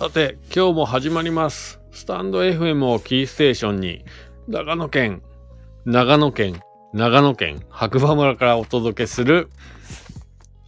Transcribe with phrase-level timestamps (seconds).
[0.00, 1.78] さて、今日も始まります。
[1.92, 4.02] スタンド FM をキーステーションに、
[4.48, 5.20] 長野県、
[5.84, 6.62] 長野県、
[6.94, 9.50] 長野県、白馬村からお届けする、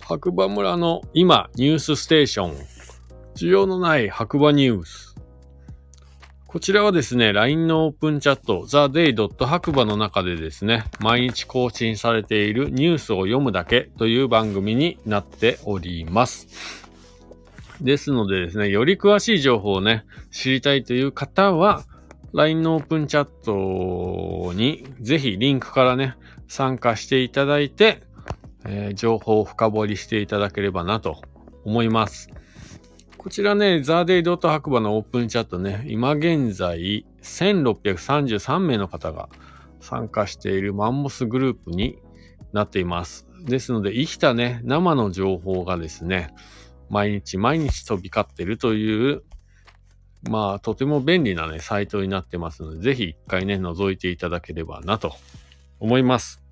[0.03, 2.57] 白馬村の今、ニュースステーション、
[3.35, 5.17] 需要のない白馬ニュース。
[6.47, 9.47] こちらはですね、LINE のオープンチャット、theday.
[9.47, 16.92] 白馬の中でですね、毎日更新されているニュースを読むだけという番組になっております。
[17.81, 21.85] ですのでですね、より詳しい情報をね、知りたいという方は、
[22.33, 26.17] LINE のオープンチャットにぜひリンクからね、
[26.49, 28.03] 参加していただいて、
[28.65, 31.23] えー情報を深掘りしていただければなと
[31.65, 32.31] 思います。
[33.19, 39.29] こちらね、ザーデイドット白馬のオープンチャットね、今現在1633名の方が
[39.81, 41.99] 参加しているマンモスグループに
[42.53, 43.29] なっています。
[43.45, 46.35] ですので、生きたね、生の情報がですね、
[46.93, 49.23] 毎日毎日飛び交ってるという、
[50.29, 55.15] まあ、とても便利なね、サイトになってますので、ぜひ一回ね、覗いていただければなと
[55.81, 56.43] 思います。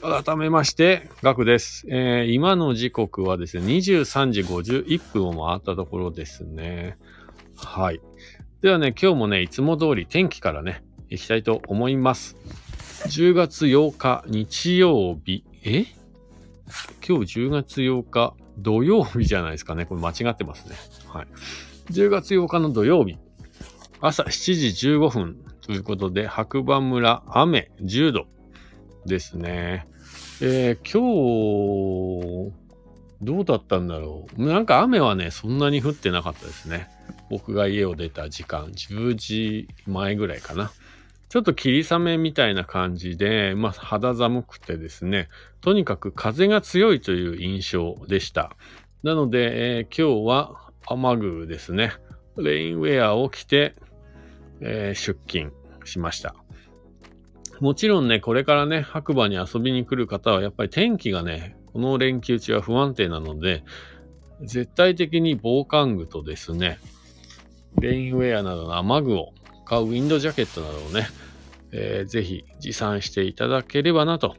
[0.00, 1.86] 改めまして、ガクです。
[1.90, 6.96] えー今の時刻はですね、23時51分を回ったところですね。
[7.56, 8.00] はい。
[8.62, 12.36] ではね、今日もね、いつも通り天気からね、行きたいと思います。
[13.08, 15.97] 10月8日日曜日、え？
[17.06, 19.86] 今日10月8日土曜日じゃないですかね。
[19.86, 20.76] これ間違ってますね。
[21.08, 21.26] はい。
[21.90, 23.18] 10月8日の土曜日、
[24.00, 28.26] 朝7時15分ということで、白馬村雨10度
[29.06, 29.86] ですね。
[30.40, 32.52] えー今日、
[33.20, 34.46] どうだったんだろう。
[34.46, 36.88] なんか雨はね、そんなに降ってなかったですね。
[37.30, 40.70] 僕が家を出た時間、10時前ぐらいかな。
[41.28, 45.28] ちょっと霧雨みたいな感じで、まあ肌寒くてですね、
[45.60, 48.56] とにかく風が強いという印象でした。
[49.02, 51.92] なので、えー今日は雨具ですね。
[52.36, 53.74] レインウェアを着て、
[54.60, 55.52] えー出勤
[55.84, 56.34] しました。
[57.60, 63.64] もちろんね、これからね、白馬に遊びに来る方は、やっぱり天気がね、この連休中は不安定なので、
[64.42, 66.78] 絶対的に防寒具とですね、
[67.80, 69.34] レインウェアなどの雨具を
[69.68, 71.08] 買うウィンドジャケットなどをね、
[71.72, 74.34] えーぜひ持参していただければなと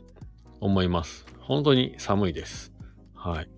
[0.60, 1.28] 思います。
[1.40, 2.74] 本当に寒いです。
[3.14, 3.50] はい。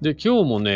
[0.00, 0.70] で、今日もね、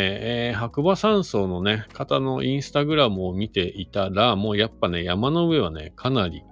[0.49, 6.43] えー白馬山荘のね、方のインスタグラムを見ていたら、もうやっぱね、山の上はね、かなり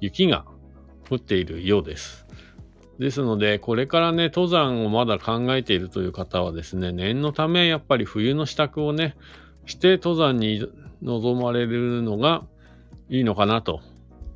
[0.00, 0.44] 雪が
[1.08, 2.26] 降っているようです。
[2.98, 9.14] ですので、これからね、登山をまだ考えているという方はですね、念のため、やっぱり冬の支度をね、
[9.66, 10.66] して登山に
[11.00, 12.42] 臨まれるのが
[13.08, 13.80] いいのかなと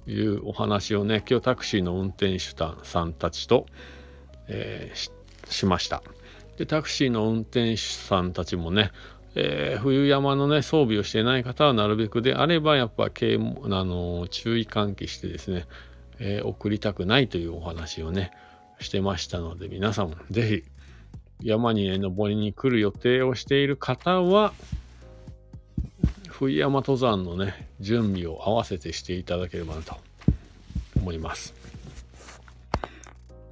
[0.06, 2.54] いうお話をね、今日タクシーの運転手
[2.84, 3.66] さんたちと、
[4.48, 5.10] えーし
[5.48, 6.02] しました。
[6.56, 8.92] で、タクシーの運転手さんたちもね、
[9.34, 15.66] えー冬山のね、装備をしていない方はなるべくであれば、やっぱ警、あの注意喚起してですね、
[16.18, 18.30] えー送りたくないというお話をね、
[18.78, 20.64] してましたので、皆さんもぜ
[21.40, 24.52] ひ山に、登りに来る予定をしている方は、
[26.40, 29.94] 冬山登山のね、準備を合わせてしていただければなと
[30.96, 31.52] 思います。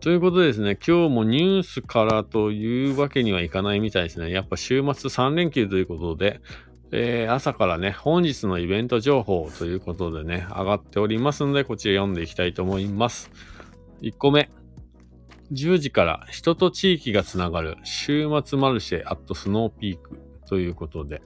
[0.01, 4.31] ということでですね、今日もニュースからというわけにはいかないみたいですね。
[4.31, 6.41] やっぱ週末3連休ということで、
[6.91, 13.31] えー朝からね、本日のイベント情報ということでね、上がっておりますので、こちら読んでいきたいと思います。
[14.01, 14.49] 1個目。
[15.53, 20.19] 10時から人と地域がつながる週末マルシェアットスノーピーク
[20.49, 21.21] ということで、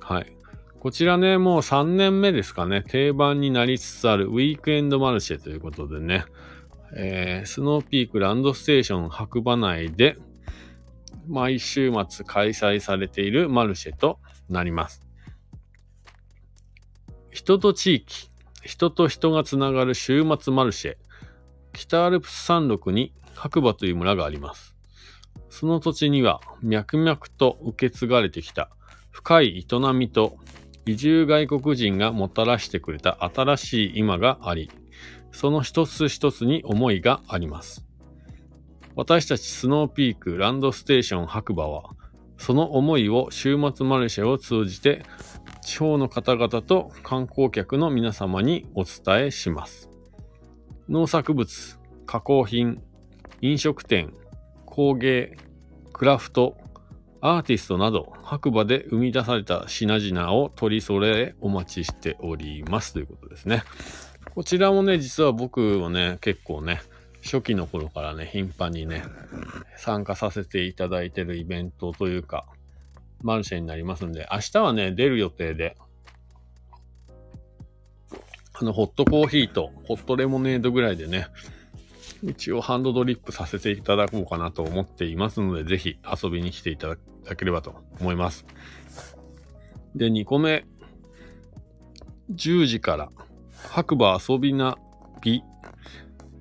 [0.00, 0.37] はい。
[0.80, 6.24] こちらね、もう3年目ですかね、定番になりつつあるウィークエンドマルシェということでね、
[6.94, 10.16] えースノーピークランドステーション白馬内で
[11.26, 15.02] 毎週末開催されているマルシェとなります。
[17.32, 18.30] 人と地域、
[18.64, 20.96] 人と人がつながる週末マルシェ。
[21.72, 24.76] 北アルプス山麓に白馬という村があります。
[25.50, 28.70] その土地には脈々と受け継がれてきた
[29.10, 30.38] 深い営みと
[30.88, 34.70] 移住外国人がもたらしてくれた新しい今があり、
[35.32, 37.84] その一つ一つに思いがあります。
[38.96, 41.90] 私たちスノーピークランドステーション白馬は、
[42.38, 45.02] その思いを週末マルシェを通じて、
[45.62, 49.90] 地方の方々と観光客の皆様にお伝えします。
[50.88, 52.82] 農作物、加工品、
[53.42, 54.14] 飲食店、
[54.64, 55.36] 工芸、
[55.92, 56.56] クラフト、
[57.20, 63.64] アーティストなど白馬で生み出された品々を取り揃えお待ちしておりますということですね。
[64.34, 66.80] こちらもね、実は僕もね、結構ね、
[67.24, 69.02] 初期の頃からね、頻繁にね、
[69.76, 72.46] 参加させていただいてるイベントというか、
[73.22, 75.76] マルシェになりますんで、明日はね、出る予定で、
[78.52, 81.26] あの、ホットコーヒーとホットレモネードぐらいでね、
[82.22, 86.96] 一応ハンドドリップさせていただこうかなと思っていますので、ぜひ遊びに来ていただ
[87.36, 88.44] ければと思います。
[89.94, 90.64] で、2個目、
[92.32, 93.10] 10時から、
[93.70, 94.76] 白馬遊びな
[95.22, 95.42] び、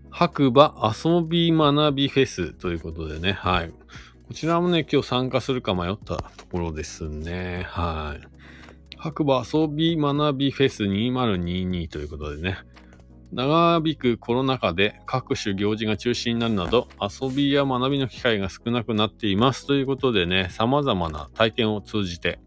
[0.09, 3.71] 白馬遊び学びフェスということでね、はい。
[4.27, 7.65] こちらもね、今日参加するか迷ったところですね。
[7.67, 8.27] はい。
[8.97, 12.57] 白馬遊び学びフェス2022ということでね、
[13.31, 19.67] 長引くコロナ禍で各種行事が中止になるなど遊びや学びの機会が少なくなっています。
[19.67, 22.39] ということでね、様々な体験を通じて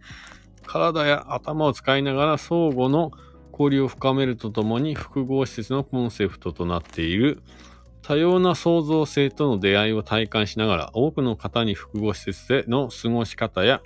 [0.67, 3.11] 体や頭を使いながら相互の
[3.53, 7.43] 交流を深めるとともに複合施設のコンセプトとなっている
[8.03, 13.83] 多様な創造性との出会いを体感しながら多くの方に複合施設での過ごし方や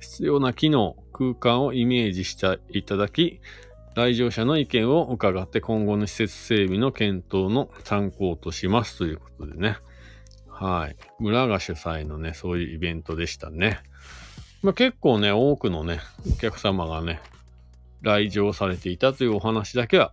[0.00, 3.40] 必要な機能、空間をイメージしていただき、
[3.94, 9.78] 来場者の意見を伺って今後の施設整備の検討の参考としますということでね。
[10.48, 10.96] はい。
[11.18, 13.80] 村が主催のね、そういうイベントでしたね。
[14.62, 16.00] まあ、結構ね、多くのね、
[16.30, 17.20] お客様がね、
[18.02, 20.12] 来場されていたというお話だけは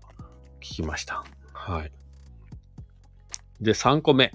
[0.62, 1.24] 聞きました。
[1.54, 1.92] はい。
[3.62, 4.32] で、3個目。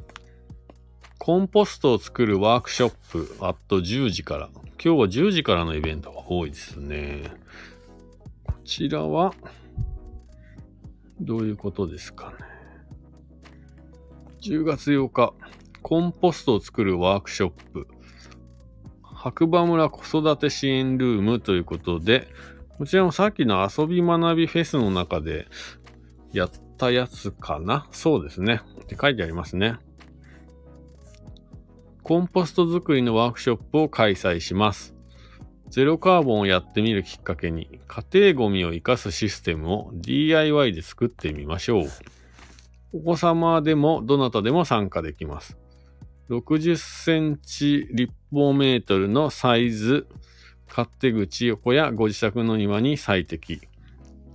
[1.18, 4.50] コンポストを作るワークショップ、あと10時から。
[4.84, 7.30] 今日は10時からのイベントが多いですね。
[8.72, 9.34] こちらは、
[11.20, 12.36] どういうことですかね。
[14.40, 15.34] 10月8日、
[15.82, 17.86] コンポストを作るワークショップ、
[19.02, 22.28] 白馬村子育て支援ルームということで、
[22.78, 25.48] こちらもさっきの遊び学びフェスの中で
[26.32, 28.62] やったやつかなそうですね。
[28.84, 29.76] って書いてありますね。
[32.02, 34.94] コンポスト作りのワークショップを開催します。
[35.72, 41.88] ゼロカーボンをやってみるきっかけに、家庭ゴミを活かすシステムを DIY で作ってみましょう。
[42.92, 45.56] お子様でもどなたでも参加できます。
[46.28, 50.06] 60センチ立方メートルのサイズ、
[50.68, 53.62] 勝手口横やご自宅の庭に最適。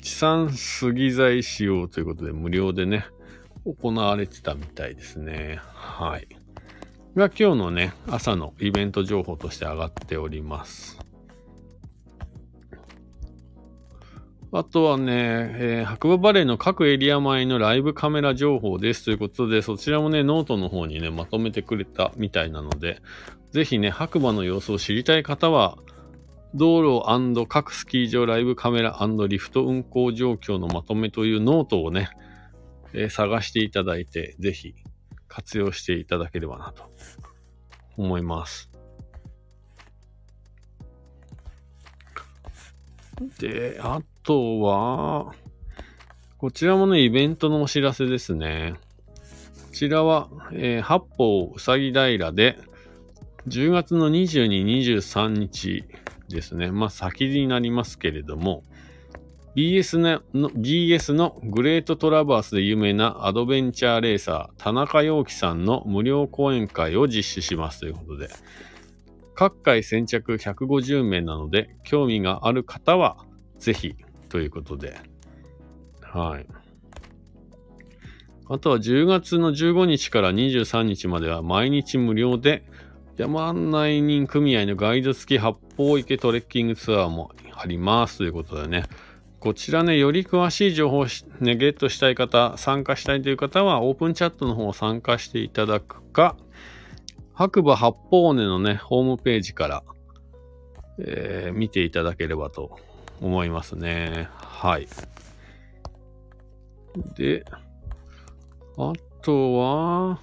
[0.01, 3.06] 地産杉材使用ということで無料でね、
[3.63, 5.60] 行われてたみたいですね。
[5.62, 6.28] はい。
[7.16, 10.98] が今日のね、朝のイベント情報として上がっております。
[14.54, 15.14] あとはね、
[15.56, 23.02] えー、白馬バレーの各エリア前のライブカメラ情報ですということで、そちらもね、ノートの方にね、まとめてくれたみたいなので、
[23.52, 25.78] ぜひね、白馬の様子を知りたい方は、
[26.56, 28.98] 道路各スキー場ライブカメラ
[29.28, 32.10] リフト運行状況のまとめというノートをね、
[32.94, 34.76] えー、探していただいて、ぜひ
[35.28, 36.90] 活用していただければなと
[37.98, 38.72] 思います。
[43.40, 45.33] で、あとは、
[46.38, 48.74] こちらもね、イベントのお知らせですね。
[48.75, 52.59] こちらは、えー、八方うさぎ平で、
[53.47, 55.85] 10月の22、23日
[56.27, 56.71] ですね。
[56.71, 58.63] まあ先になりますけれども、
[59.56, 60.19] BS の
[60.50, 68.27] BS のグレートトラバースで有名なアドベンチャーレーサー、田中陽樹さんの無料講演会を実施しますということで、
[69.36, 73.24] 各回先着150名なので、興味がある方は
[73.57, 73.96] ぜひ
[74.27, 74.98] ということで、
[76.01, 76.46] はい。
[78.50, 82.63] あとは10月の15日から23日までは毎日無料で
[83.17, 88.84] 山案内人組合のガイド付き八方池トレッキングツアーもありますということでね。
[89.39, 91.05] こちらね、より詳しい情報を、
[91.39, 96.36] ね、ゲットしたい方、参加したいという方は、オープンチャットの方を参加していただくか、
[97.34, 99.84] 白馬八方根のね、ホームページから、
[101.00, 102.79] えー、見ていただければと
[103.21, 104.29] 思いますね。
[104.31, 104.88] はい。
[107.15, 107.45] で、
[108.77, 110.19] あとは、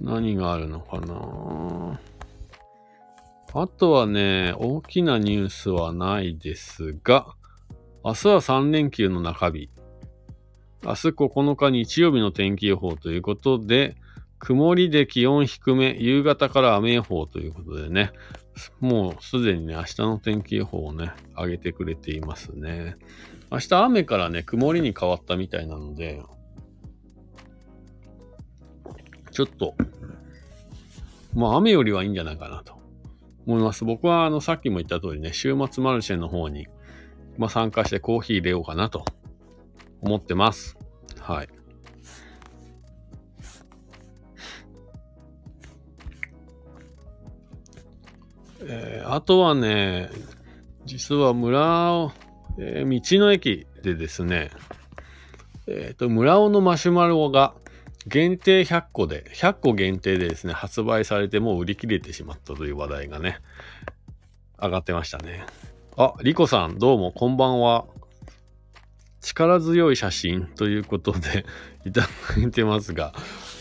[0.00, 2.00] 何があるのかな
[3.54, 7.34] あとはね、大きなニュースはないですが、
[8.04, 9.70] 明日は3連休の中日。
[10.84, 13.96] 明日9日日曜日の天気予報ということで、
[14.38, 18.12] 曇りで気温低め、夕方から雨予報ということでね、
[18.80, 22.96] もうすでにね、明日の天気予報をね、上げてくれていますね。
[23.50, 26.22] 明日雨からね、曇りに変わったみたいなので、
[29.30, 29.74] ちょっと、
[31.34, 32.74] まあ雨よりはいいんじゃないかなと
[33.46, 33.84] 思います。
[33.84, 36.66] 僕はあのさっきも言った通りね、週末マルシェの方に、
[37.36, 39.04] まあ、参加してコーヒー入れようかなと
[40.00, 40.76] 思ってます。
[41.20, 41.57] はい。
[48.70, 50.10] えー、あとはね、
[50.84, 52.12] 実は村を、
[52.58, 54.50] えー、道の駅でですね、
[55.66, 57.54] えっ、ー、と、村尾のマシュマロが
[58.06, 63.38] 限定100個で、100個限定でですね、発売されてもう売り切れてしまったという話題がね、
[64.60, 65.46] 上がってましたね。
[65.96, 67.86] あ、リコさん、どうも、こんばんは。
[69.20, 71.44] 力強い写真ということで
[71.84, 72.06] いただ
[72.46, 73.12] いてますが、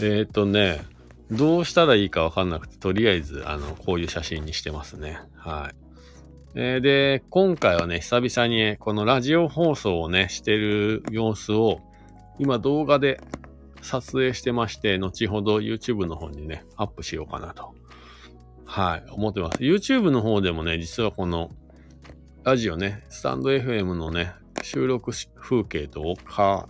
[0.02, 0.82] えっ、ー、とね、
[1.32, 5.20] どうしたらいいかわかんなくて、とりあえず、あの、こういう写真にしてますね。
[5.36, 5.76] はい。
[6.56, 11.82] えー、で、今回はね、久々にこのラジオ放送をね、してる様子を、
[12.40, 13.20] 今動画で
[13.82, 17.76] 撮影してまして、後ほど YouTube の方にね、アップしようかなと。
[18.66, 19.60] はい、思ってます。
[19.60, 21.52] YouTube の方でもね、実はこの、
[22.44, 26.70] ラジオね、スタンド FM のね、収録風景とか、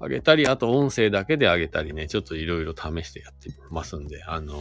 [0.00, 4.60] あげたり、あと音声だけであげたりね、ちょっといろいろ試してやってますんで、あの、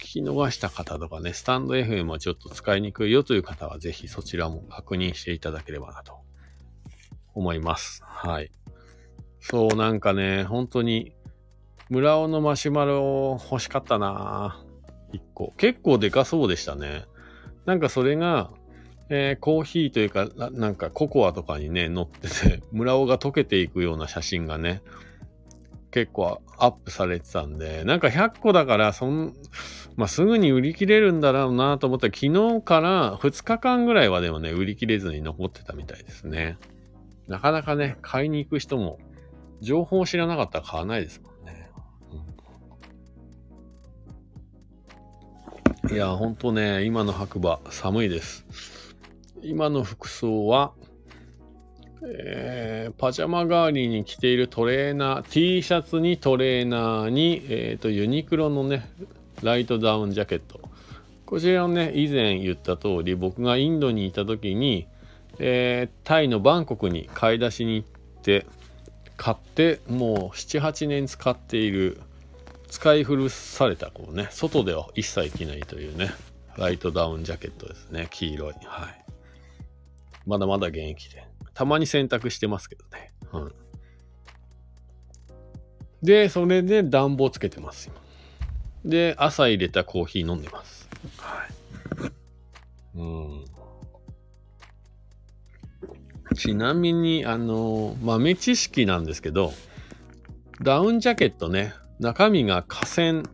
[0.00, 6.18] 聞き逃した方とかね、スタンド FM はちょっと使いにくいよという方は、ぜひそちらも確認していただければなと
[7.34, 8.02] 思います。
[8.04, 8.50] はい。
[9.40, 11.12] そう、なんかね、本当に、
[11.88, 14.64] 村尾のマシュマロ欲しかったな
[15.12, 15.52] 一個。
[15.56, 17.04] 結構でかそうでしたね。
[17.64, 18.50] なんかそれが、
[19.08, 24.82] えー、コーヒーというかな、なんかココアとかにね、乗ってて、 村尾が溶けていくような写真がね、
[25.92, 29.34] 結構アップされてたんで、なんか100個だから、そん、
[29.96, 36.58] まあ、すぐに売り切れるんだろうなと思ったら、昨日から2日間ぐらいはでもね、売り切れずに残ってたみたいですね。
[37.28, 38.98] なかなかね、買いに行く人も
[39.60, 41.70] 情報を知らなかったら買わないですもんね。
[45.86, 48.75] うん、いや、ほんとね、今の白馬、寒いです。
[49.48, 50.72] 今の服装は、
[52.02, 58.88] えー、パジャマ代わりに着ているトレーナー、T シャツにトレーナーに、えっ、ー、と、ユニクロのね、
[59.42, 60.60] ライトダウンジャケット。
[61.24, 64.86] こちらをね、以前言った通り、僕がインドにいた時に、
[65.38, 68.46] えー、タイのバンコクに買い出しに行って、
[69.16, 72.00] 買ってもう78年使っている
[72.68, 76.10] 使い古されたこうね外では一切着ないというね
[76.56, 79.05] ライトダウンジャケットですね黄色いはい
[80.26, 81.26] まだまだ現役で。
[81.54, 83.12] たまに洗濯してますけどね。
[83.32, 83.52] うん。
[86.02, 87.88] でそれで暖房つけてます
[88.84, 88.90] 今。
[88.90, 90.88] で朝入れたコーヒー飲んでます。
[91.18, 92.98] はい。
[92.98, 93.44] うん。
[96.34, 99.52] ちなみに、あの、豆知識なんですけど、
[100.62, 103.24] ダウンジャケットね、中身が化繊、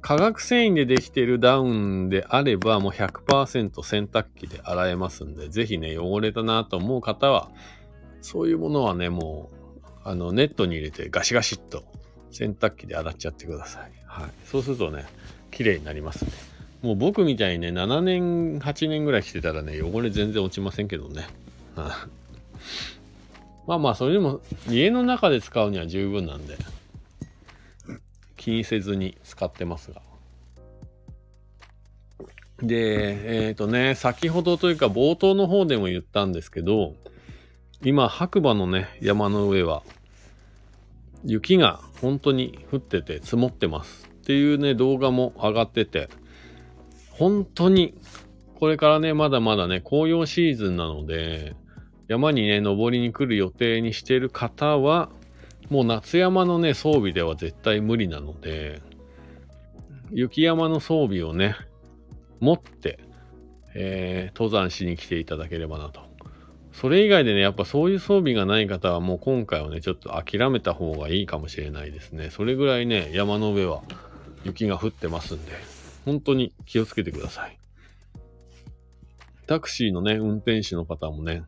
[0.00, 7.48] 化学繊維でできているダウンであれば、もう100%洗濯機で洗えますんで、ぜひね、汚れたなと思う方は、
[8.20, 9.50] そういうものはね、も
[9.84, 11.84] う、あの、ネットに入れてガシガシっと
[12.32, 13.92] 洗濯機で洗っちゃってください。
[14.06, 14.30] はい。
[14.46, 15.06] そうするとね、
[15.52, 16.32] 綺麗になりますね。
[16.82, 21.26] もう僕みたいにね、7年、8年ぐらい着てたらね、汚れ全然落ちませんけどね。
[23.66, 26.56] まあまあ、それでも家の中で使うには十分なんで、
[28.48, 30.00] 気にせずに使ってますが。
[32.62, 36.94] で、えっ、ー、とね、先ほどというか冒頭の方でも言ったんですけど、
[37.84, 39.82] 今、白馬のね、山の上は、
[41.24, 46.08] 雪が本当に降ってて積もってますっていうね、動画も上がってて、
[47.10, 48.00] 本当に、
[48.54, 51.54] これからね、まだまだね、紅葉シーズンなので、
[52.08, 55.10] 山にね、登りに来る予定にしてる方は、
[55.70, 58.80] もう夏山のね、装備では絶対無理なので、
[60.10, 61.56] 雪山の装備をね、
[62.40, 62.98] 持って、
[63.74, 66.00] えー、登山しに来ていただければなと。
[66.72, 72.30] それ以外でね、やっぱそういう装備がない方はもう今回はね、ちょっと諦めた方がいいかもしれないですね。
[72.30, 73.82] それぐらいね、山の上は
[74.44, 75.52] 雪が降ってますんで、
[76.04, 77.58] 本当に気をつけてください。
[79.46, 81.42] タクシーのね、運転手の方もね、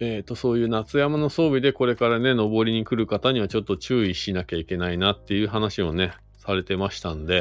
[0.00, 6.12] えっ、ー、と、そういう夏山の装備でこれからね、登りに来る方にはちょっと注意しなきゃいけないなっていう話をね、
[6.44, 7.36] されてましたんで、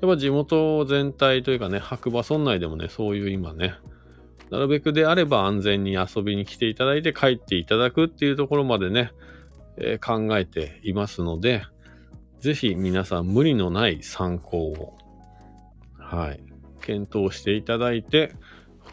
[0.00, 3.74] やっぱ地元全体というかね、白馬村内でもね、そういう今ね、
[4.50, 9.12] なるべくであれば安全に遊びに来ていただいて帰っていただくっていうところまでね、
[9.78, 11.64] えー、考えていますので、
[12.40, 14.98] ぜひ皆さん無理のない参考を、
[15.98, 16.40] はい、
[16.82, 18.34] 検討していただいて、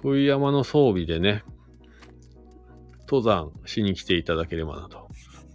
[0.01, 1.43] 冬山の装備でね、
[3.09, 5.07] 登山しに来ていただければなと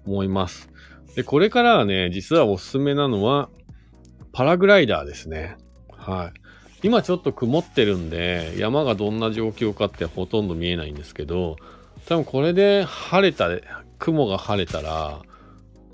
[0.06, 0.70] 思います。
[1.14, 3.50] で、これからはね、実はおすすめなのは、
[4.32, 5.56] パラグライダーですね。
[5.90, 6.40] はい。
[6.82, 11.56] 今ちょっと曇ってるんで、山がどんな状況かってほとんど見えないんですけど、
[12.06, 13.48] 多分これで晴れた、
[13.98, 15.22] 雲が晴れたら、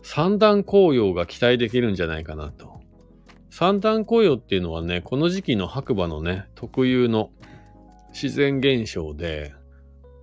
[0.02, 2.80] 三段紅葉が期待できるんじゃないかなと
[3.50, 7.30] 三段紅葉っていうのはね、この時期の白馬のね、特有の
[8.12, 9.52] 自然現象で、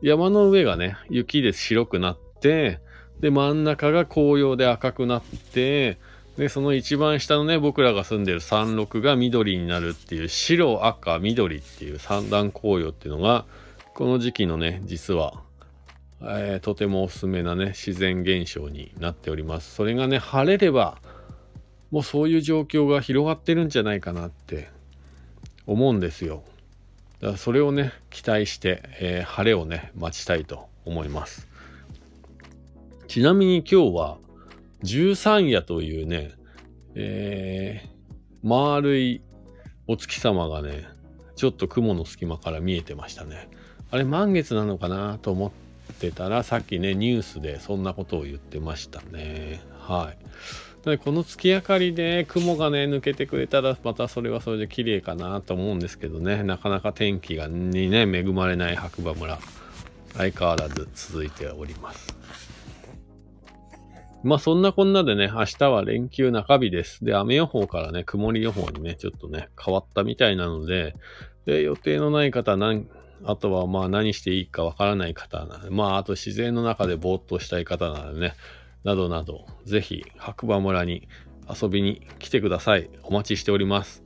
[0.02, 2.80] 山の上がね、雪で白くなって、
[3.20, 5.98] で、真ん中が紅葉で赤くなって、
[6.38, 13.46] で、その一番下のね、僕らが住んでる山麓が緑になるっていう白、赤、緑っていう三段紅葉っていうのが、
[13.96, 15.42] この時期のね、実は、
[16.22, 19.74] えー、とてもおすすめなね、自然現象になっております。
[19.74, 21.00] それがね、晴れれば、
[21.90, 24.70] もうそういう状況が広がってるんじゃないかなって
[25.66, 26.44] 思うんですよ。
[27.20, 31.48] だからそれをね、期待して、えー、晴れをね、待ちたいと思います。
[33.08, 34.18] ちなみに今日は、
[34.84, 36.32] 十三夜というね、
[36.94, 39.22] えー、丸い
[39.88, 40.86] お月様がね、
[41.36, 43.50] ちょっと雲の隙間から見えてましたね。
[43.90, 49.62] あれ満月なのかなと思ってたら、さっきね、ニュースでそんなことを言ってましたね。
[49.80, 50.18] はい。
[50.92, 56.44] でこの月明かりで雲がね抜けてくれたらまたそれはそれで綺麗かなと思うんですけどね。
[56.44, 59.40] なかなか天気がにね恵まれない白馬村。
[60.16, 62.18] 相変わらず続いております。
[64.24, 67.06] まあそんなこんなでね明日は連休中日です。
[67.06, 70.96] で雨予報からね曇り予報にねちょっとね変わったみたいなので
[71.46, 72.88] で予定のない方何
[73.24, 78.34] あとはまあ何していいかわからない方なので、まああと自然の中でぼーっとしたい方なのでね、
[78.84, 81.08] などなど、ぜひ白馬村に
[81.50, 82.90] 遊びに来てください。
[83.04, 84.04] お待ちしております。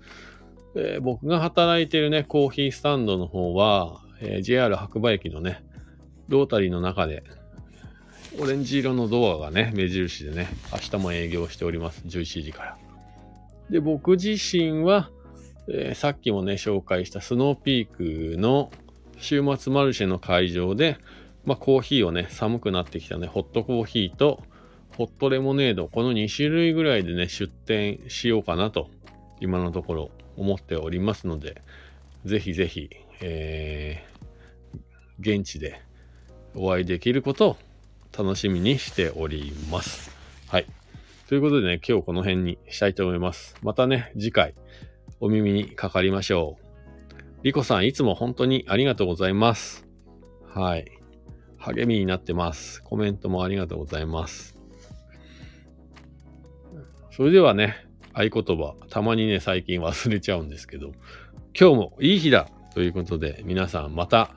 [0.76, 5.64] えー、僕が働いているね、コーヒースタンドの方は、えー、JR 白馬駅のね、
[6.28, 7.24] ロータリーの中で、
[8.40, 12.04] オレンジ色のドアがね、目印でね、明日も営業しております。
[12.06, 12.78] 11時から。
[13.70, 15.10] で、僕自身は、
[15.68, 18.72] えー、さっきもね、紹介したスノーピークの
[19.18, 20.98] 週末マルシェの会場で、
[21.44, 24.44] まあ、コーヒーをね、寒くなってきたね、ホットコーヒーと、
[24.98, 28.90] ホットレモネード、この2種類ぐらいでね、出店しようかなと、
[29.40, 31.62] 今のところ思っておりますので、
[32.26, 32.90] ぜひぜひ、
[33.22, 35.82] えー、現地で
[36.56, 37.58] お会いできることを
[38.18, 40.12] 楽しみにしております。
[40.48, 40.66] はい。
[41.28, 43.56] ということでね、今日この辺にしたいと思います。
[43.62, 44.54] またね、次回
[45.20, 46.66] お耳にかかりましょう。
[47.44, 49.88] リコさん、いつも本当にありがとうございます。
[50.54, 50.92] はい。
[51.58, 52.84] 励みになってます。
[52.84, 54.61] コメントもありがとうございます。
[57.12, 57.76] それではね、
[58.14, 60.94] 合言葉、たまにね、最近忘れちゃうんですけど、
[61.60, 64.32] 今日もいい日だということで、皆さんまた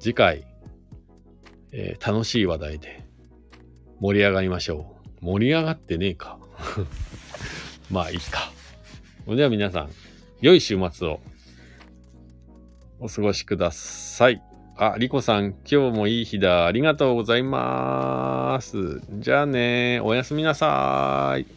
[0.00, 0.44] 次回、
[1.70, 3.04] えー、楽しい話題で
[4.00, 5.24] 盛り上がりましょう。
[5.24, 6.38] 盛り上がってねえか。
[7.90, 8.50] まあいいか。
[9.24, 9.90] それでは皆さん、
[10.40, 11.20] 良い週末を
[12.98, 14.42] お過ごしください。
[14.76, 16.66] あ、リコさん、今日もいい日だ。
[16.66, 19.00] ありがとうございます。
[19.20, 21.55] じゃあね、おやすみなさい。